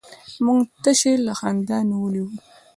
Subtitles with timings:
[0.45, 2.35] موږ تشي له خندا نيولي وو.